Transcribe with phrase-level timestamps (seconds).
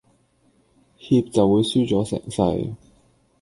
[0.97, 2.73] 怯就會輸咗成世